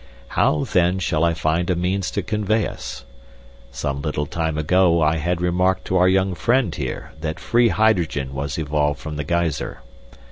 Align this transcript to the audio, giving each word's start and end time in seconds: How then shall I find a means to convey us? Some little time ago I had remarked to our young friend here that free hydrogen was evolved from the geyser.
How 0.29 0.63
then 0.63 0.97
shall 0.97 1.23
I 1.23 1.35
find 1.35 1.69
a 1.69 1.75
means 1.75 2.09
to 2.09 2.23
convey 2.23 2.65
us? 2.65 3.05
Some 3.69 4.01
little 4.01 4.25
time 4.25 4.57
ago 4.57 4.99
I 4.99 5.17
had 5.17 5.41
remarked 5.41 5.85
to 5.85 5.97
our 5.97 6.07
young 6.07 6.33
friend 6.33 6.73
here 6.73 7.11
that 7.21 7.39
free 7.39 7.67
hydrogen 7.67 8.33
was 8.33 8.57
evolved 8.57 8.99
from 8.99 9.15
the 9.15 9.23
geyser. 9.23 9.83